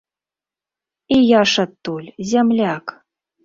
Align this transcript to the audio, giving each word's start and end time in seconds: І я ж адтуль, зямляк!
І 1.19 1.21
я 1.39 1.43
ж 1.53 1.67
адтуль, 1.67 2.11
зямляк! 2.33 2.85